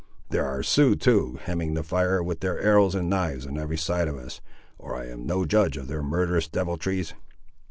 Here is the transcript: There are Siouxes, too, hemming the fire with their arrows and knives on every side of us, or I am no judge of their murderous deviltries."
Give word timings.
There 0.31 0.47
are 0.47 0.63
Siouxes, 0.63 0.99
too, 0.99 1.37
hemming 1.43 1.75
the 1.75 1.83
fire 1.83 2.23
with 2.23 2.39
their 2.39 2.59
arrows 2.59 2.95
and 2.95 3.07
knives 3.07 3.45
on 3.45 3.59
every 3.59 3.77
side 3.77 4.07
of 4.07 4.17
us, 4.17 4.41
or 4.79 4.95
I 4.95 5.05
am 5.05 5.27
no 5.27 5.45
judge 5.45 5.77
of 5.77 5.87
their 5.87 6.01
murderous 6.01 6.47
deviltries." 6.47 7.13